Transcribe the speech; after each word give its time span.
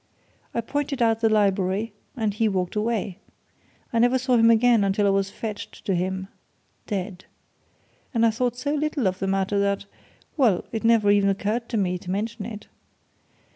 "I 0.55 0.61
pointed 0.61 0.99
out 0.99 1.19
the 1.21 1.29
Library 1.29 1.93
and 2.17 2.33
he 2.33 2.49
walked 2.49 2.75
away. 2.75 3.19
I 3.93 3.99
never 3.99 4.17
saw 4.17 4.35
him 4.35 4.49
again 4.49 4.83
until 4.83 5.05
I 5.05 5.11
was 5.11 5.29
fetched 5.29 5.85
to 5.85 5.93
him 5.93 6.27
dead. 6.87 7.25
And 8.11 8.25
I 8.25 8.31
thought 8.31 8.55
so 8.57 8.73
little 8.73 9.05
of 9.07 9.19
the 9.19 9.27
matter 9.27 9.59
that 9.59 9.85
well, 10.37 10.63
it 10.71 10.83
never 10.83 11.11
even 11.11 11.29
occurred 11.29 11.69
to 11.69 11.77
me 11.77 11.99
to 11.99 12.09
mention 12.09 12.47
it." 12.47 12.65